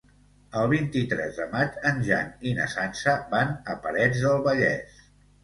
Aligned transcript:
El 0.59 0.69
vint-i-tres 0.69 1.37
de 1.41 1.45
maig 1.51 1.77
en 1.89 1.99
Jan 2.07 2.33
i 2.49 2.55
na 2.61 2.67
Sança 2.73 3.15
van 3.35 3.53
a 3.75 3.77
Parets 3.87 4.25
del 4.27 4.43
Vallès. 4.51 4.99